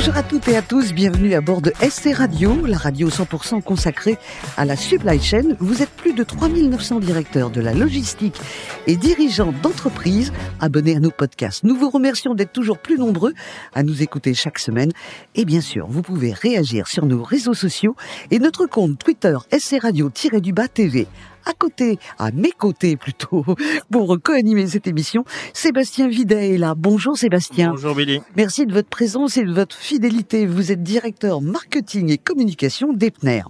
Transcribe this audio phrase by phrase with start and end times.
[0.00, 3.60] Bonjour à toutes et à tous, bienvenue à bord de SC Radio, la radio 100%
[3.60, 4.16] consacrée
[4.56, 5.56] à la supply chain.
[5.58, 8.40] Vous êtes plus de 3900 directeurs de la logistique
[8.86, 11.64] et dirigeants d'entreprises abonnés à nos podcasts.
[11.64, 13.34] Nous vous remercions d'être toujours plus nombreux
[13.74, 14.90] à nous écouter chaque semaine.
[15.34, 17.94] Et bien sûr, vous pouvez réagir sur nos réseaux sociaux
[18.30, 21.08] et notre compte Twitter SC Radio-du-bas TV
[21.44, 23.44] à côté, à mes côtés plutôt,
[23.90, 25.24] pour co-animer cette émission.
[25.52, 26.74] Sébastien Videt est là.
[26.76, 27.70] Bonjour Sébastien.
[27.70, 28.20] Bonjour Billy.
[28.36, 30.46] Merci de votre présence et de votre fidélité.
[30.46, 33.42] Vous êtes directeur marketing et communication d'Epner.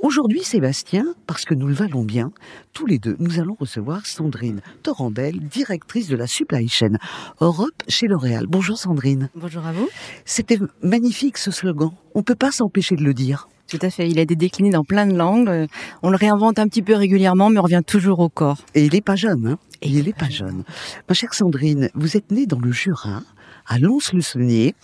[0.00, 2.30] Aujourd'hui, Sébastien, parce que nous le valons bien,
[2.74, 6.98] tous les deux, nous allons recevoir Sandrine Torandel, directrice de la supply chain
[7.40, 8.44] Europe chez L'Oréal.
[8.46, 9.30] Bonjour Sandrine.
[9.34, 9.88] Bonjour à vous.
[10.26, 11.90] C'était magnifique ce slogan.
[12.14, 13.48] On peut pas s'empêcher de le dire.
[13.68, 14.08] Tout à fait.
[14.08, 15.68] Il a été décliné dans plein de langues.
[16.02, 18.58] On le réinvente un petit peu régulièrement, mais on revient toujours au corps.
[18.74, 20.64] Et il n'est pas jeune, hein Et il n'est pas jeune.
[21.08, 23.22] Ma chère Sandrine, vous êtes née dans le Jura,
[23.66, 24.74] à Lons-le-Saunier.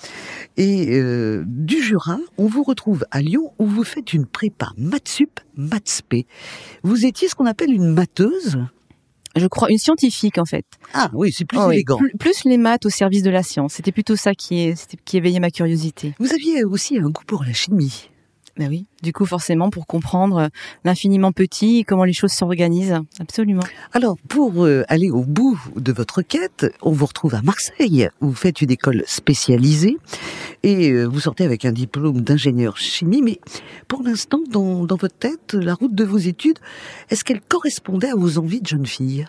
[0.56, 5.40] Et euh, du Jura, on vous retrouve à Lyon où vous faites une prépa Matsup,
[5.56, 6.26] Matspé.
[6.82, 8.58] Vous étiez ce qu'on appelle une matheuse?
[9.36, 10.64] Je crois une scientifique en fait.
[10.92, 11.98] Ah oui, c'est plus oh, élégant.
[12.18, 13.74] plus, les maths au service de la science.
[13.74, 16.14] C'était plutôt ça qui, qui éveillait ma curiosité.
[16.18, 18.10] Vous aviez aussi un goût pour la chimie.
[18.56, 20.50] Ben oui, du coup forcément pour comprendre
[20.84, 23.62] l'infiniment petit et comment les choses s'organisent, absolument.
[23.92, 28.28] Alors pour euh, aller au bout de votre quête, on vous retrouve à Marseille, où
[28.28, 29.96] vous faites une école spécialisée
[30.62, 33.40] et euh, vous sortez avec un diplôme d'ingénieur chimie, mais
[33.88, 36.58] pour l'instant dans, dans votre tête, la route de vos études,
[37.08, 39.26] est-ce qu'elle correspondait à vos envies de jeune fille?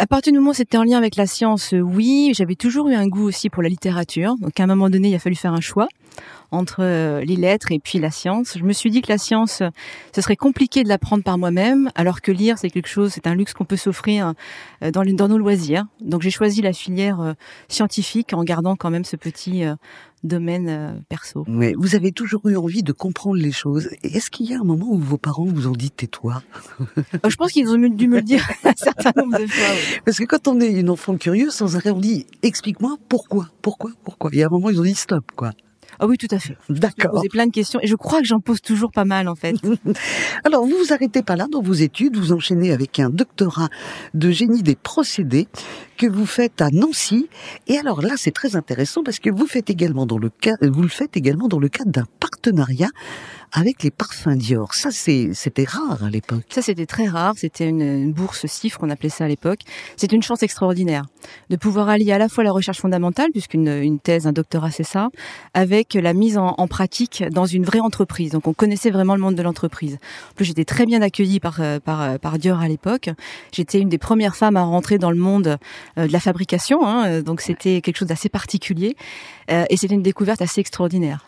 [0.00, 2.94] À partir du moment où c'était en lien avec la science, oui, j'avais toujours eu
[2.94, 4.36] un goût aussi pour la littérature.
[4.40, 5.88] Donc à un moment donné, il a fallu faire un choix
[6.50, 8.56] entre euh, les lettres et puis la science.
[8.56, 9.62] Je me suis dit que la science,
[10.14, 13.34] ce serait compliqué de l'apprendre par moi-même, alors que lire, c'est quelque chose, c'est un
[13.34, 14.34] luxe qu'on peut s'offrir
[14.82, 15.84] euh, dans, dans nos loisirs.
[16.00, 17.32] Donc j'ai choisi la filière euh,
[17.68, 19.64] scientifique en gardant quand même ce petit
[20.24, 21.44] domaine perso.
[21.46, 23.88] Mais vous avez toujours eu envie de comprendre les choses.
[24.02, 26.42] Est-ce qu'il y a un moment où vos parents vous ont dit tais-toi
[27.28, 29.74] Je pense qu'ils ont dû me le dire un certain nombre de fois.
[30.04, 33.92] Parce que quand on est une enfant curieuse, sans arrêt, on dit explique-moi pourquoi, pourquoi,
[34.04, 34.30] pourquoi.
[34.32, 35.52] Il y a un moment, ils ont dit stop, quoi.
[36.00, 36.56] Ah oui, tout à fait.
[36.68, 37.10] D'accord.
[37.10, 39.34] Vous posez plein de questions et je crois que j'en pose toujours pas mal en
[39.34, 39.56] fait.
[40.44, 43.68] Alors vous vous arrêtez pas là dans vos études, vous enchaînez avec un doctorat
[44.14, 45.48] de génie des procédés
[45.96, 47.28] que vous faites à Nancy.
[47.66, 50.82] Et alors là, c'est très intéressant parce que vous faites également dans le cas, vous
[50.82, 52.90] le faites également dans le cadre d'un partenariat
[53.52, 54.74] avec les parfums Dior.
[54.74, 56.44] Ça, c'était rare à l'époque.
[56.50, 57.34] Ça, c'était très rare.
[57.36, 59.60] C'était une, bourse CIFRE, on appelait ça à l'époque.
[59.96, 61.04] C'est une chance extraordinaire
[61.50, 64.84] de pouvoir allier à la fois la recherche fondamentale, puisqu'une une thèse, un doctorat, c'est
[64.84, 65.08] ça,
[65.54, 68.32] avec la mise en, pratique dans une vraie entreprise.
[68.32, 69.98] Donc, on connaissait vraiment le monde de l'entreprise.
[70.30, 73.10] En plus, j'étais très bien accueillie par, euh, par, euh, par Dior à l'époque.
[73.52, 75.58] J'étais une des premières femmes à rentrer dans le monde
[75.96, 76.86] euh, de la fabrication.
[76.86, 78.96] Hein, donc, c'était quelque chose d'assez particulier.
[79.48, 81.26] et c'était une découverte assez extraordinaire.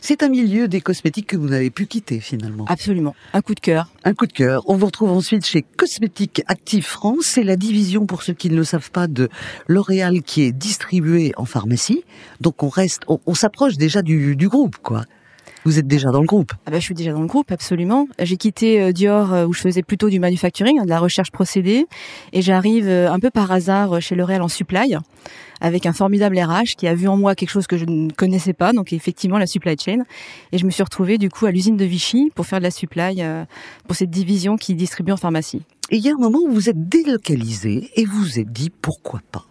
[0.00, 2.64] C'est un milieu des cosmétiques que vous n'avez pu quitter finalement.
[2.66, 3.14] Absolument.
[3.34, 3.90] Un coup de cœur.
[4.04, 4.62] Un coup de cœur.
[4.66, 7.24] On vous retrouve ensuite chez Cosmétiques Active France.
[7.24, 9.28] C'est la division, pour ceux qui ne le savent pas, de
[9.66, 12.04] L'Oréal qui est distribuée en pharmacie.
[12.40, 15.04] Donc on reste, on, s'approche déjà du, du groupe, quoi.
[15.64, 18.08] Vous êtes déjà dans le groupe ah bah, Je suis déjà dans le groupe, absolument.
[18.18, 21.30] J'ai quitté euh, Dior euh, où je faisais plutôt du manufacturing, hein, de la recherche
[21.30, 21.86] procédée,
[22.32, 24.96] et j'arrive euh, un peu par hasard chez L'Oréal en supply
[25.62, 28.54] avec un formidable RH qui a vu en moi quelque chose que je ne connaissais
[28.54, 29.98] pas, donc effectivement la supply chain.
[30.52, 32.70] Et je me suis retrouvée du coup à l'usine de Vichy pour faire de la
[32.70, 33.22] supply
[33.86, 35.60] pour cette division qui distribue en pharmacie.
[35.90, 38.70] Et il y a un moment où vous êtes délocalisé et vous vous êtes dit
[38.70, 39.44] pourquoi pas?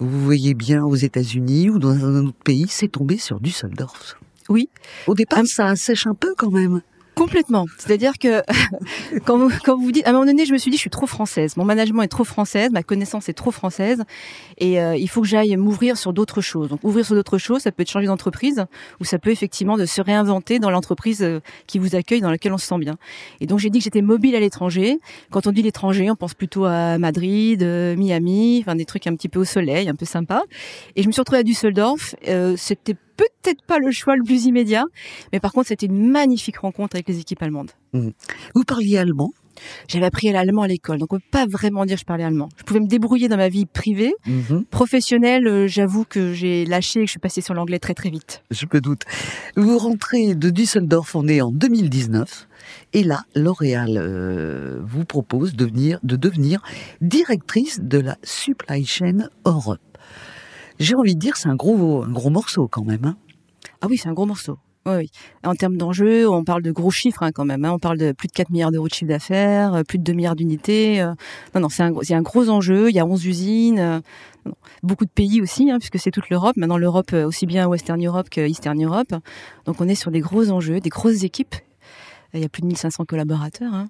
[0.00, 4.18] Vous voyez bien aux États-Unis ou dans un autre pays, c'est tombé sur Düsseldorf.
[4.48, 4.68] Oui.
[5.06, 6.82] Au départ, ça assèche un peu quand même.
[7.14, 7.66] Complètement.
[7.78, 8.42] C'est-à-dire que
[9.24, 10.90] quand vous, quand vous dites, à un moment donné, je me suis dit, je suis
[10.90, 11.56] trop française.
[11.56, 14.02] Mon management est trop française, ma connaissance est trop française,
[14.58, 16.68] et euh, il faut que j'aille m'ouvrir sur d'autres choses.
[16.68, 18.64] Donc, ouvrir sur d'autres choses, ça peut être changer d'entreprise,
[19.00, 22.52] ou ça peut effectivement de se réinventer dans l'entreprise euh, qui vous accueille, dans laquelle
[22.52, 22.96] on se sent bien.
[23.40, 24.98] Et donc, j'ai dit que j'étais mobile à l'étranger.
[25.30, 29.14] Quand on dit l'étranger, on pense plutôt à Madrid, euh, Miami, enfin des trucs un
[29.14, 30.42] petit peu au soleil, un peu sympa.
[30.96, 32.16] Et je me suis retrouvée à Düsseldorf.
[32.56, 34.84] C'était peut-être pas le choix le plus immédiat,
[35.32, 37.70] mais par contre, c'était une magnifique rencontre avec les équipes allemandes.
[37.92, 38.10] Mmh.
[38.54, 39.32] Vous parliez allemand?
[39.88, 42.48] J'avais appris l'allemand à l'école, donc on peut pas vraiment dire que je parlais allemand.
[42.56, 44.62] Je pouvais me débrouiller dans ma vie privée, mmh.
[44.70, 45.46] professionnelle.
[45.46, 48.42] Euh, j'avoue que j'ai lâché et que je suis passée sur l'anglais très très vite.
[48.50, 49.02] Je peux doute.
[49.56, 52.48] Vous rentrez de Düsseldorf, on est en 2019,
[52.92, 56.62] et là, L'Oréal euh, vous propose de, de devenir
[57.00, 59.80] directrice de la supply chain Europe
[60.78, 63.04] j'ai envie de dire, c'est un gros, un gros morceau quand même.
[63.04, 63.16] Hein.
[63.80, 64.58] ah oui, c'est un gros morceau.
[64.86, 65.10] Oui, oui.
[65.44, 67.64] En termes d'enjeux, on parle de gros chiffres hein, quand même.
[67.64, 67.72] Hein.
[67.72, 70.12] On parle de plus de 4 milliards d'euros de chiffre d'affaires, euh, plus de 2
[70.12, 71.00] milliards d'unités.
[71.00, 71.14] Euh.
[71.54, 72.90] Non, non, c'est un, un, gros enjeu.
[72.90, 73.78] Il y a 11 usines.
[73.78, 74.00] Euh.
[74.82, 76.56] Beaucoup de pays aussi, hein, puisque c'est toute l'Europe.
[76.58, 79.14] Maintenant, l'Europe, aussi bien Western Europe que Eastern Europe.
[79.64, 81.54] Donc, on est sur des gros enjeux, des grosses équipes.
[82.34, 83.86] Il y a plus de 1500 collaborateurs.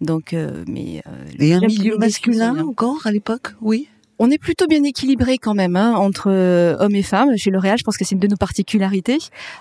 [0.00, 0.36] Donc,
[0.68, 1.02] mais
[1.40, 3.88] et un milieu masculin encore à l'époque, oui
[4.18, 7.78] on est plutôt bien équilibré quand même hein, entre euh, hommes et femmes chez L'Oréal.
[7.78, 9.18] Je pense que c'est une de nos particularités.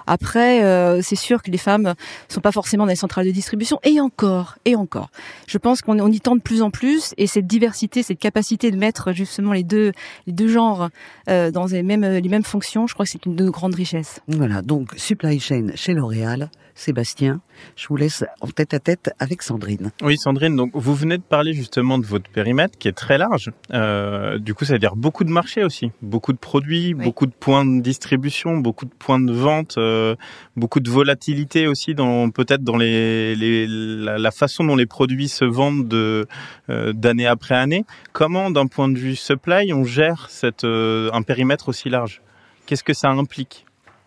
[0.08, 1.94] Après, euh, c'est sûr que les femmes
[2.30, 3.80] sont pas forcément dans les centrales de distribution.
[3.84, 5.10] Et encore, et encore.
[5.48, 7.14] Je pense qu'on on y tend de plus en plus.
[7.18, 9.92] Et cette diversité, cette capacité de mettre justement les deux,
[10.28, 10.90] les deux genres
[11.30, 13.76] euh, dans les mêmes, les mêmes fonctions, je crois que c'est une de nos grandes
[13.76, 14.22] richesses.
[14.28, 14.62] Voilà.
[14.62, 16.50] Donc supply chain chez L'Oréal.
[16.76, 17.40] Sébastien,
[17.78, 19.92] je vous laisse en tête à tête avec Sandrine.
[20.02, 23.52] Oui, Sandrine, donc vous venez de parler justement de votre périmètre qui est très large.
[23.72, 27.34] Euh, du coup, ça veut dire beaucoup de marchés aussi, beaucoup de produits, beaucoup de
[27.34, 30.16] points de distribution, beaucoup de points de vente, euh,
[30.56, 35.46] beaucoup de volatilité aussi dans peut-être dans les, les la, façon dont les produits se
[35.46, 36.28] vendent de
[36.70, 37.86] euh, d'année après année.
[38.14, 42.22] Comment, d'un point de vue supply, on gère cette euh, un périmètre aussi large?
[42.68, 43.66] Qu'est-ce que ça implique?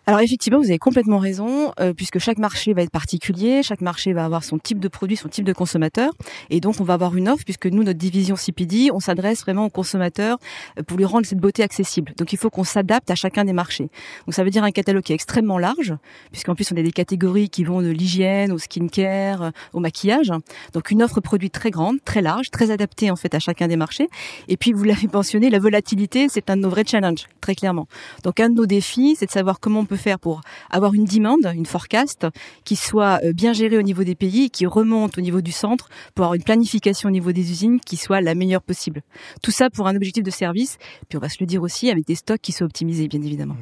[0.09, 4.11] Alors effectivement, vous avez complètement raison, euh, puisque chaque marché va être particulier, chaque marché
[4.11, 6.13] va avoir son type de produit, son type de consommateur,
[6.49, 9.65] et donc on va avoir une offre, puisque nous, notre division CPD, on s'adresse vraiment
[9.65, 10.39] aux consommateurs
[10.79, 12.13] euh, pour lui rendre cette beauté accessible.
[12.17, 13.91] Donc il faut qu'on s'adapte à chacun des marchés.
[14.25, 15.93] Donc ça veut dire un catalogue qui est extrêmement large,
[16.31, 20.31] puisqu'en plus on a des catégories qui vont de l'hygiène au skincare, euh, au maquillage.
[20.73, 23.77] Donc une offre produit très grande, très large, très adaptée en fait à chacun des
[23.77, 24.09] marchés.
[24.47, 27.87] Et puis vous l'avez mentionné, la volatilité, c'est un de nos vrais challenges, très clairement.
[28.23, 31.05] Donc un de nos défis, c'est de savoir comment on peut faire pour avoir une
[31.05, 32.27] demande, une forecast,
[32.63, 35.89] qui soit euh, bien gérée au niveau des pays, qui remonte au niveau du centre,
[36.15, 39.01] pour avoir une planification au niveau des usines qui soit la meilleure possible.
[39.41, 42.05] Tout ça pour un objectif de service, puis on va se le dire aussi avec
[42.05, 43.57] des stocks qui soient optimisés, bien évidemment.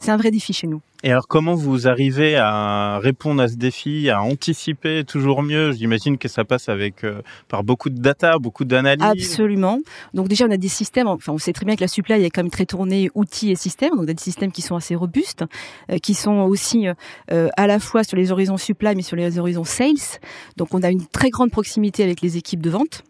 [0.00, 0.80] C'est un vrai défi chez nous.
[1.04, 5.72] Et alors, comment vous arrivez à répondre à ce défi, à anticiper toujours mieux?
[5.72, 9.04] J'imagine que ça passe avec euh, par beaucoup de data, beaucoup d'analyses.
[9.04, 9.80] Absolument.
[10.14, 11.08] Donc déjà, on a des systèmes.
[11.08, 13.56] Enfin, on sait très bien que la supply est quand même très tournée outils et
[13.56, 13.90] systèmes.
[13.90, 15.44] Donc, on a des systèmes qui sont assez robustes,
[15.90, 16.86] euh, qui sont aussi
[17.32, 20.20] euh, à la fois sur les horizons supply, mais sur les horizons sales.
[20.56, 23.02] Donc, on a une très grande proximité avec les équipes de vente.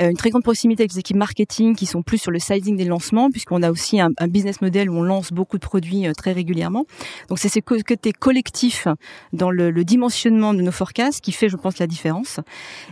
[0.00, 2.76] Euh, une très grande proximité avec les équipes marketing qui sont plus sur le sizing
[2.76, 6.12] des lancements, puisqu'on a aussi un, business model où on lance beaucoup de produits euh,
[6.12, 6.84] très régulièrement.
[7.28, 8.88] Donc c'est ce côté collectif
[9.32, 12.40] dans le, dimensionnement de nos forecasts qui fait, je pense, la différence.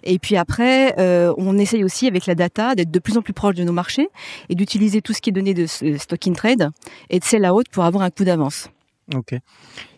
[0.03, 3.33] Et puis après, euh, on essaye aussi avec la data d'être de plus en plus
[3.33, 4.09] proche de nos marchés
[4.49, 6.71] et d'utiliser tout ce qui est donné de stock in trade
[7.11, 8.69] et de sell out pour avoir un coup d'avance.
[9.15, 9.35] Ok.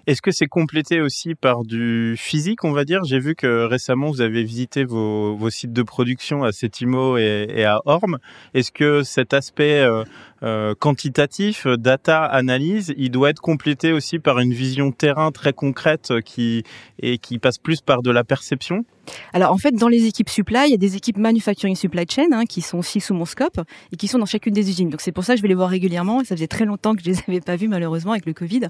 [0.06, 3.04] Est-ce que c'est complété aussi par du physique, on va dire?
[3.04, 7.80] J'ai vu que récemment, vous avez visité vos, sites de production à Setimo et, à
[7.84, 8.18] Orme.
[8.54, 10.04] Est-ce que cet aspect euh,
[10.42, 16.12] euh, quantitatif, data, analyse, il doit être complété aussi par une vision terrain très concrète
[16.24, 16.64] qui,
[17.00, 18.84] et qui passe plus par de la perception?
[19.32, 22.28] Alors en fait, dans les équipes supply, il y a des équipes manufacturing supply chain
[22.32, 23.60] hein, qui sont aussi sous mon scope
[23.92, 24.90] et qui sont dans chacune des usines.
[24.90, 26.20] Donc c'est pour ça que je vais les voir régulièrement.
[26.24, 28.68] Ça faisait très longtemps que je les avais pas vus malheureusement avec le Covid.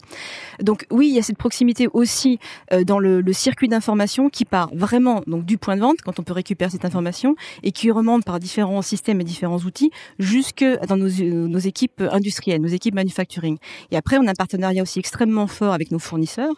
[0.62, 2.38] Donc oui, il y a cette proximité aussi
[2.72, 6.18] euh, dans le, le circuit d'information qui part vraiment donc du point de vente quand
[6.18, 10.64] on peut récupérer cette information et qui remonte par différents systèmes et différents outils jusque
[10.88, 13.58] dans nos, nos équipes industrielles, nos équipes manufacturing.
[13.90, 16.54] Et après, on a un partenariat aussi extrêmement fort avec nos fournisseurs,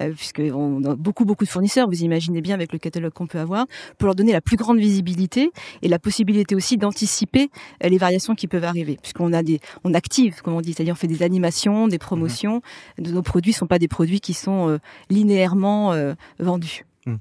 [0.00, 1.88] euh, puisqu'on a beaucoup beaucoup de fournisseurs.
[1.88, 3.66] Vous imaginez bien avec le catalogue qu'on peut avoir
[3.98, 5.50] pour leur donner la plus grande visibilité
[5.82, 7.48] et la possibilité aussi d'anticiper
[7.84, 10.94] euh, les variations qui peuvent arriver, puisqu'on a des, on active, comme on dit, c'est-à-dire
[10.94, 12.60] on fait des animations, des promotions.
[12.98, 13.12] Mmh.
[13.12, 14.78] Nos produits sont pas des produits qui sont euh,
[15.10, 16.84] linéairement euh, vendus.
[17.06, 17.16] Mmh.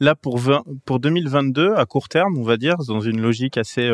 [0.00, 0.40] Là, pour,
[0.84, 3.90] pour 2022, à court terme, on va dire, dans une logique assez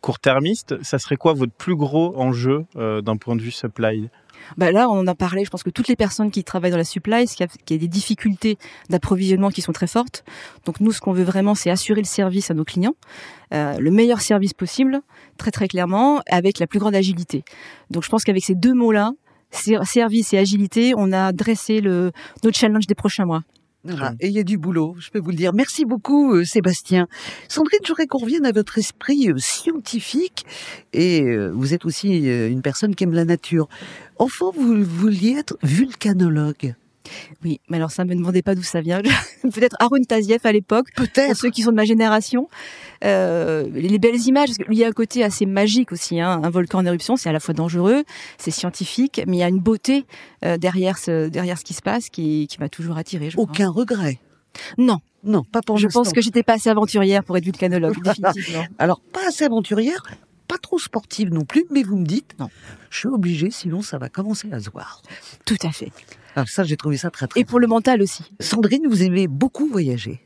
[0.00, 4.08] court-termiste, ça serait quoi votre plus gros enjeu d'un point de vue supply?
[4.56, 5.44] Bah là, on en a parlé.
[5.44, 7.88] Je pense que toutes les personnes qui travaillent dans la supply, qu'il y, a des
[7.88, 8.58] difficultés
[8.90, 10.24] d'approvisionnement qui sont très fortes.
[10.64, 12.94] Donc nous, ce qu'on veut vraiment, c'est assurer le service à nos clients,
[13.54, 15.00] euh, le meilleur service possible,
[15.38, 17.44] très très clairement, avec la plus grande agilité.
[17.90, 19.12] Donc je pense qu'avec ces deux mots-là,
[19.52, 23.42] service et agilité, on a dressé le, notre challenge des prochains mois.
[24.20, 25.52] Et il y a du boulot, je peux vous le dire.
[25.52, 27.08] Merci beaucoup, euh, Sébastien.
[27.48, 30.46] Sandrine, je voudrais qu'on revienne à votre esprit euh, scientifique.
[30.92, 33.68] Et euh, vous êtes aussi une personne qui aime la nature.
[34.18, 36.74] Enfant, vous vouliez être vulcanologue.
[37.44, 39.02] Oui, mais alors ça me demandez pas d'où ça vient.
[39.42, 40.88] Peut-être Arun Taziev à l'époque.
[40.96, 41.28] Peut-être.
[41.28, 42.48] Pour ceux qui sont de ma génération.
[43.04, 46.20] Euh, les belles images, parce qu'il y a un côté assez magique aussi.
[46.20, 46.40] Hein.
[46.42, 48.04] Un volcan en éruption, c'est à la fois dangereux,
[48.38, 50.04] c'est scientifique, mais il y a une beauté
[50.44, 53.30] euh, derrière ce derrière ce qui se passe qui, qui m'a toujours attiré.
[53.36, 54.18] Aucun regret.
[54.78, 54.98] Non.
[55.24, 58.64] Non, pas pour Je pense que j'étais pas assez aventurière pour être vulcanologue, définitivement.
[58.78, 60.02] Alors, pas assez aventurière,
[60.48, 62.50] pas trop sportive non plus, mais vous me dites, non,
[62.90, 65.00] je suis obligée, sinon ça va commencer à se voir.
[65.44, 65.92] Tout à fait.
[66.36, 67.40] Ah, ça, j'ai trouvé ça très très.
[67.40, 68.24] Et pour le mental aussi.
[68.40, 70.20] Sandrine, vous aimez beaucoup voyager.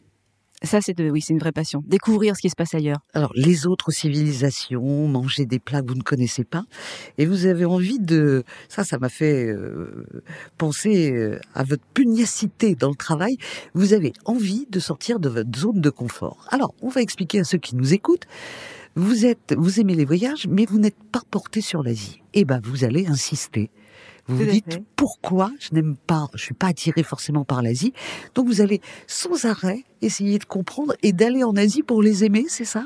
[0.63, 1.83] Ça, c'est oui, c'est une vraie passion.
[1.87, 3.01] Découvrir ce qui se passe ailleurs.
[3.13, 6.65] Alors, les autres civilisations, manger des plats que vous ne connaissez pas,
[7.19, 10.07] et vous avez envie de, ça, ça m'a fait euh,
[10.57, 13.37] penser euh, à votre pugnacité dans le travail.
[13.75, 16.47] Vous avez envie de sortir de votre zone de confort.
[16.51, 18.27] Alors, on va expliquer à ceux qui nous écoutent.
[18.95, 22.23] Vous êtes, vous aimez les voyages, mais vous n'êtes pas porté sur l'Asie.
[22.33, 23.71] Eh ben, vous allez insister.
[24.29, 24.83] Vous vous dites fait.
[24.97, 27.93] pourquoi je n'aime pas, je suis pas attiré forcément par l'Asie.
[28.35, 32.47] Donc vous allez sans arrêt essayer de comprendre et d'aller en Asie pour les aimer,
[32.49, 32.85] c'est ça?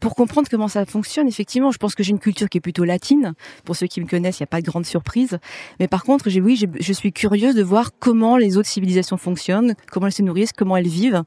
[0.00, 2.84] Pour comprendre comment ça fonctionne, effectivement, je pense que j'ai une culture qui est plutôt
[2.84, 3.34] latine.
[3.64, 5.38] Pour ceux qui me connaissent, il n'y a pas de grande surprise.
[5.78, 9.74] Mais par contre, j'ai, oui, je suis curieuse de voir comment les autres civilisations fonctionnent,
[9.90, 11.22] comment elles se nourrissent, comment elles vivent.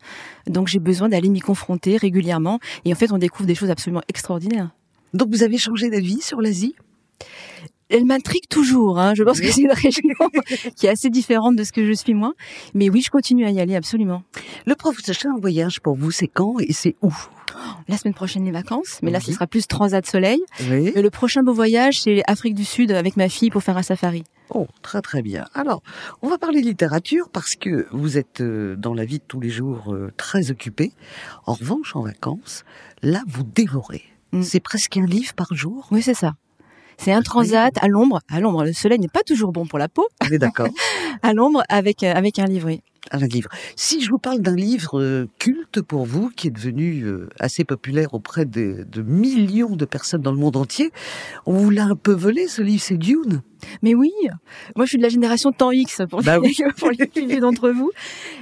[0.48, 2.60] Donc j'ai besoin d'aller m'y confronter régulièrement.
[2.86, 4.72] Et en fait, on découvre des choses absolument extraordinaires.
[5.14, 6.76] Donc vous avez changé d'avis sur l'Asie?
[7.94, 9.00] Elle m'intrigue toujours.
[9.00, 9.14] Hein.
[9.16, 10.02] Je pense que c'est une région
[10.76, 12.34] qui est assez différente de ce que je suis moi.
[12.74, 14.24] Mais oui, je continue à y aller absolument.
[14.66, 17.14] Le prochain voyage pour vous, c'est quand et c'est où?
[17.88, 18.98] La semaine prochaine, les vacances.
[19.04, 20.42] Mais là, ce sera plus transat soleil.
[20.72, 20.92] Oui.
[20.96, 23.84] Et le prochain beau voyage, c'est Afrique du Sud avec ma fille pour faire un
[23.84, 24.24] safari.
[24.50, 25.46] Oh, très très bien.
[25.54, 25.84] Alors,
[26.24, 29.50] on va parler littérature parce que vous êtes euh, dans la vie de tous les
[29.50, 30.94] jours euh, très occupé.
[31.46, 32.64] En revanche, en vacances,
[33.04, 34.02] là, vous dévorez.
[34.32, 34.42] Mm.
[34.42, 35.88] C'est presque un livre par jour?
[35.92, 36.34] Oui, c'est ça.
[36.98, 38.20] C'est un transat à l'ombre.
[38.32, 40.08] À l'ombre, le soleil n'est pas toujours bon pour la peau.
[40.24, 40.68] On est d'accord.
[41.22, 42.82] À l'ombre avec euh, avec un livret.
[43.12, 43.50] Un livre.
[43.76, 47.64] Si je vous parle d'un livre euh, culte pour vous, qui est devenu euh, assez
[47.64, 50.92] populaire auprès de, de millions de personnes dans le monde entier,
[51.46, 53.42] on vous l'a un peu volé, ce livre, c'est Dune.
[53.82, 54.12] Mais oui,
[54.76, 56.58] moi je suis de la génération temps X pour Bah les, oui.
[57.00, 57.92] les plus vieux d'entre vous.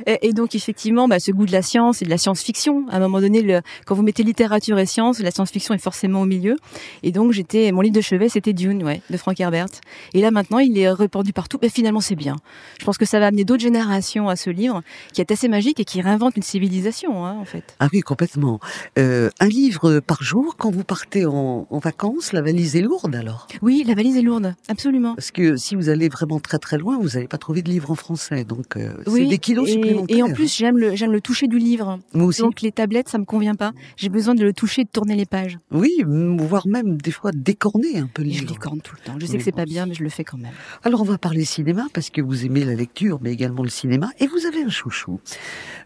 [0.07, 2.85] Et, et donc effectivement, bah, ce goût de la science et de la science-fiction.
[2.89, 6.21] À un moment donné, le, quand vous mettez littérature et science, la science-fiction est forcément
[6.21, 6.55] au milieu.
[7.03, 9.67] Et donc j'étais, mon livre de chevet, c'était Dune, ouais, de Frank Herbert.
[10.13, 11.57] Et là maintenant, il est répandu partout.
[11.61, 12.35] Mais finalement, c'est bien.
[12.79, 14.81] Je pense que ça va amener d'autres générations à ce livre,
[15.13, 17.75] qui est assez magique et qui réinvente une civilisation, hein, en fait.
[17.79, 18.59] Ah oui, complètement.
[18.99, 23.15] Euh, un livre par jour, quand vous partez en, en vacances, la valise est lourde
[23.15, 23.47] alors?
[23.61, 25.15] Oui, la valise est lourde, absolument.
[25.15, 27.91] Parce que si vous allez vraiment très très loin, vous n'allez pas trouver de livre
[27.91, 28.43] en français.
[28.43, 30.17] Donc euh, c'est des kilos et, supplémentaires.
[30.17, 31.99] et en plus, j'aime le, j'aime le toucher du livre.
[32.13, 32.41] Moi aussi.
[32.41, 33.71] Donc les tablettes, ça me convient pas.
[33.97, 35.57] J'ai besoin de le toucher, de tourner les pages.
[35.71, 38.53] Oui, voire même des fois décorner un peu le je livre.
[38.53, 39.17] les corne tout le temps.
[39.19, 40.51] Je sais que c'est moi pas bien, mais je le fais quand même.
[40.83, 44.09] Alors on va parler cinéma parce que vous aimez la lecture, mais également le cinéma,
[44.19, 45.19] et vous avez un chouchou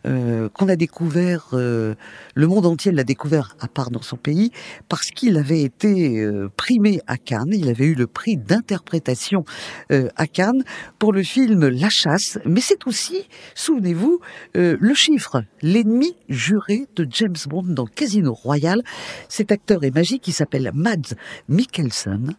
[0.05, 1.95] euh, qu'on a découvert, euh,
[2.35, 4.51] le monde entier l'a découvert à part dans son pays,
[4.87, 9.45] parce qu'il avait été euh, primé à Cannes, il avait eu le prix d'interprétation
[9.89, 10.63] à Cannes
[10.99, 14.19] pour le film La Chasse, mais c'est aussi, souvenez-vous,
[14.53, 18.81] le chiffre, l'ennemi juré de James Bond dans Casino Royale.
[19.29, 21.15] Cet acteur est magique, il s'appelle Mads
[21.49, 22.35] Mikkelsen.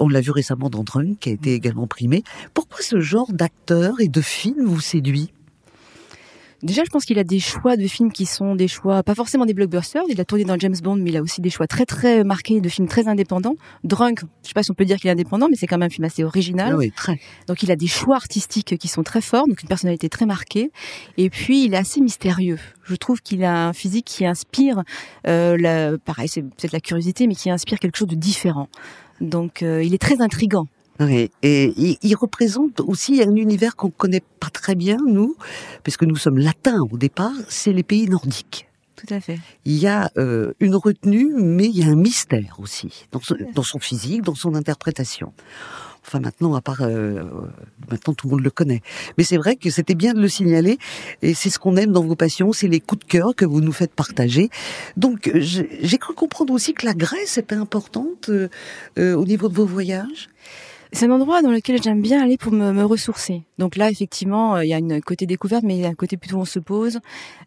[0.00, 2.22] On l'a vu récemment dans Drunk, qui a été également primé.
[2.54, 5.25] Pourquoi ce genre d'acteur et de film vous séduit?
[6.62, 9.44] Déjà, je pense qu'il a des choix de films qui sont des choix, pas forcément
[9.44, 10.02] des blockbusters.
[10.08, 12.60] Il a tourné dans James Bond, mais il a aussi des choix très très marqués
[12.60, 13.56] de films très indépendants.
[13.84, 15.86] Drunk, je sais pas si on peut dire qu'il est indépendant, mais c'est quand même
[15.86, 16.72] un film assez original.
[16.72, 17.20] Ah oui, très.
[17.46, 20.70] Donc il a des choix artistiques qui sont très forts, donc une personnalité très marquée.
[21.18, 22.58] Et puis il est assez mystérieux.
[22.84, 24.82] Je trouve qu'il a un physique qui inspire,
[25.26, 28.68] euh, la, pareil, c'est peut-être la curiosité, mais qui inspire quelque chose de différent.
[29.20, 30.66] Donc euh, il est très intrigant.
[31.00, 35.36] Oui, et il, il représente aussi un univers qu'on connaît pas très bien, nous,
[35.84, 38.66] parce que nous sommes latins au départ, c'est les pays nordiques.
[38.96, 39.38] Tout à fait.
[39.66, 43.36] Il y a euh, une retenue, mais il y a un mystère aussi, dans, son-
[43.54, 45.34] dans son physique, dans son interprétation.
[46.06, 47.24] Enfin maintenant, à part euh,
[47.90, 48.80] maintenant tout le monde le connaît.
[49.18, 50.78] Mais c'est vrai que c'était bien de le signaler,
[51.20, 53.60] et c'est ce qu'on aime dans vos passions, c'est les coups de cœur que vous
[53.60, 54.48] nous faites partager.
[54.96, 58.48] Donc j'ai j'ai cru comprendre aussi que la Grèce était importante euh,
[58.98, 60.30] euh, au niveau de vos voyages.
[60.96, 63.42] C'est un endroit dans lequel j'aime bien aller pour me, me ressourcer.
[63.58, 65.94] Donc là, effectivement, euh, il y a un côté découverte, mais il y a un
[65.94, 67.00] côté plutôt on se pose.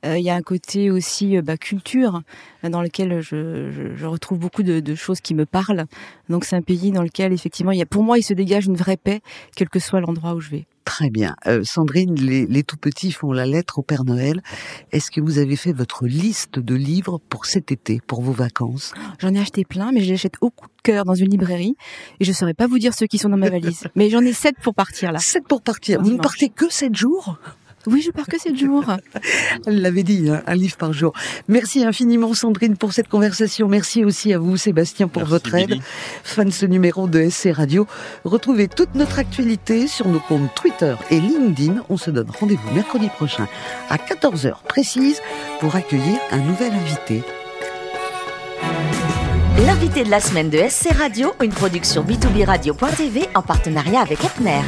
[0.06, 2.22] Euh, il y a un côté aussi euh, bah, culture,
[2.64, 5.86] euh, dans lequel je, je, je retrouve beaucoup de, de choses qui me parlent.
[6.30, 8.68] Donc c'est un pays dans lequel, effectivement, il y a, pour moi, il se dégage
[8.68, 9.22] une vraie paix,
[9.56, 10.68] quel que soit l'endroit où je vais.
[10.90, 11.36] Très bien.
[11.46, 14.42] Euh, Sandrine, les, les tout petits font la lettre au Père Noël.
[14.92, 18.96] Est-ce que vous avez fait votre liste de livres pour cet été, pour vos vacances?
[19.20, 21.76] J'en ai acheté plein, mais je les achète au coup de cœur dans une librairie.
[22.20, 23.84] Et je saurais pas vous dire ceux qui sont dans ma valise.
[23.94, 25.20] mais j'en ai sept pour partir là.
[25.20, 26.02] Sept pour partir.
[26.02, 27.38] Vous ne partez que sept jours?
[27.88, 28.86] Oui, je pars que sept jours.
[29.66, 31.14] Elle l'avait dit, hein, un livre par jour.
[31.48, 33.68] Merci infiniment Sandrine pour cette conversation.
[33.68, 35.70] Merci aussi à vous Sébastien pour Merci, votre aide.
[35.70, 35.82] Billy.
[36.24, 37.88] Fin de ce numéro de SC Radio.
[38.26, 41.84] Retrouvez toute notre actualité sur nos comptes Twitter et LinkedIn.
[41.90, 43.48] On se donne rendez-vous mercredi prochain
[43.90, 45.22] à 14h précise
[45.60, 47.24] pour accueillir un nouvel invité.
[49.66, 54.62] L'invité de la semaine de SC Radio, une production b2b radio.tv en partenariat avec Epner.